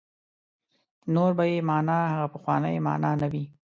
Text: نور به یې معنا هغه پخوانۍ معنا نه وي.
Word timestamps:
نور 1.13 1.31
به 1.37 1.43
یې 1.51 1.59
معنا 1.69 1.97
هغه 2.13 2.27
پخوانۍ 2.33 2.75
معنا 2.87 3.11
نه 3.21 3.27
وي. 3.31 3.43